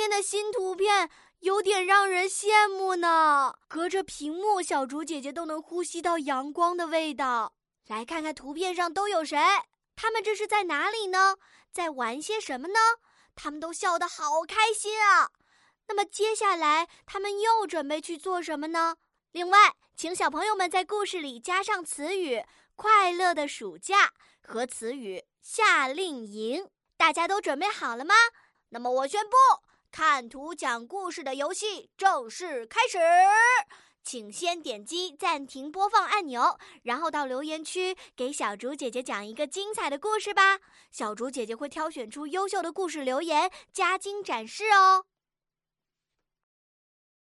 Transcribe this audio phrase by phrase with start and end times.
[0.00, 3.54] 天的新图片有点让人羡慕呢。
[3.68, 7.52] 隔着屏幕，小竹姐姐都能呼吸到阳光的味道。
[7.86, 9.38] 来看看图片上都有谁？
[9.94, 11.36] 他们这是在哪里呢？
[11.70, 12.78] 在玩些什么呢？
[13.36, 15.32] 他们都笑得好开心啊！
[15.88, 18.96] 那么接下来他们又准备去做什么呢？
[19.32, 22.42] 另外，请小朋友们在故事里加上词语
[22.74, 26.66] “快乐的暑假”和词语“夏令营”。
[26.96, 28.14] 大家都准备好了吗？
[28.70, 29.36] 那么我宣布，
[29.92, 32.98] 看图讲故事的游戏正式开始。
[34.02, 40.58] 请先点击暂停播放按钮，然后到留言区给小竹姐姐讲一个精彩的故事吧。
[40.90, 45.04] 小竹姐姐会挑选出优秀的故事留言，加精展示哦。